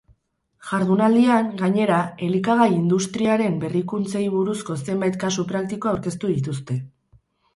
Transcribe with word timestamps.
Jardunaldian, 0.67 1.49
gainera, 1.59 1.97
elikagai 2.27 2.67
industriaren 2.77 3.59
berrikuntzei 3.65 4.23
buruzko 4.37 4.77
zenbait 4.85 5.19
kasu 5.25 5.45
praktiko 5.55 5.91
aurkeztu 5.95 6.33
dituzte. 6.35 6.79